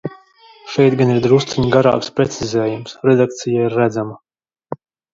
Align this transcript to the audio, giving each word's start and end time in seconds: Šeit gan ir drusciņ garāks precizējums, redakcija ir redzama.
Šeit 0.75 0.95
gan 1.01 1.11
ir 1.15 1.19
drusciņ 1.25 1.69
garāks 1.77 2.11
precizējums, 2.21 2.99
redakcija 3.13 3.71
ir 3.71 3.81
redzama. 3.83 4.21